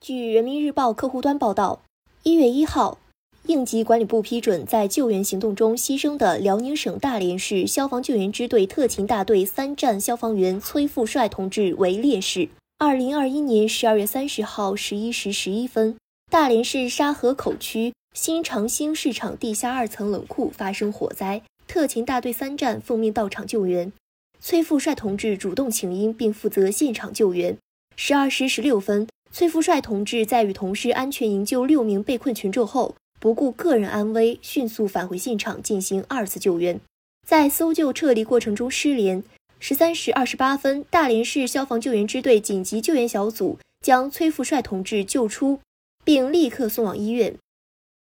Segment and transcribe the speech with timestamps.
[0.00, 1.82] 据人民日报客户端报道，
[2.22, 2.98] 一月一号，
[3.46, 12.48] 应急管理部批准在救援行动中牺牲的辽宁省大连市消防救援支队特勤大队三站消防员崔富帅同志为烈士。
[12.78, 15.96] 二零二一年十二月三十号十一时十一分，
[16.30, 23.92] 大连市沙河口区新长兴市场地下二层冷库发生火灾，特勤大队三站奉命到场救援。
[24.40, 27.58] 崔富帅同志主动请缨，并负责现场救援。
[27.96, 36.80] 十二时十六分，崔富帅同志在与同事安全营救六名被困群众后，不顾个人安危，迅速返回现场进行二次救援。
[37.26, 39.22] 在搜救撤离过程中失联。
[39.60, 45.60] 十三时二十八分，大连市消防救援支队紧急救援小组将崔富帅同志救出，
[46.04, 47.34] 并立刻送往医院。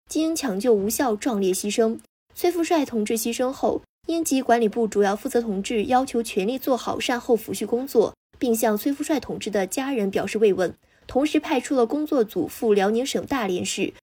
[0.08, 1.98] 经抢救无效，壮烈牺牲。
[2.34, 8.14] 崔富帅同志牺牲后，应急管理部主要负责同志要求全力做好善后抚恤工作。
[8.40, 10.72] 并向崔富帅同志的家人表示慰问，
[11.08, 13.94] 同时派出了工作组赴辽宁省大连市，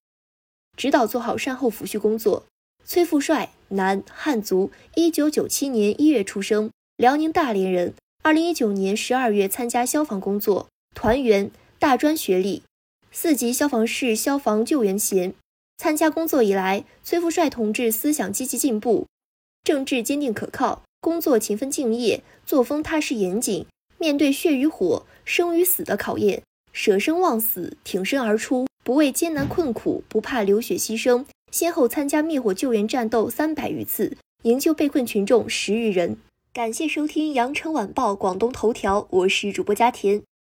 [0.75, 2.45] 指导做好善后抚恤工作。
[2.83, 7.93] 崔富帅，男，汉族，一九九七年一月出生，辽宁大连人。
[8.21, 12.63] 二零一九年十二月参加消防工作，团员，大专学历，
[13.11, 15.33] 四级消防士消防救援衔。
[15.77, 19.05] 参加工作以来，崔富帅同志思想积极进步，
[19.63, 23.67] 政治坚定可靠，工作勤奋敬业，作风踏实严谨。
[23.97, 26.43] 面对血与火、生与死的考验，
[26.75, 36.17] 舍生忘死，挺身而出，不畏艰难困苦，不怕流血牺牲，先后参加灭火救援战斗三百余次，营救被困群众十余人。
[36.51, 40.21] 感谢收听羊城晚报广东头条，我是主播佳田。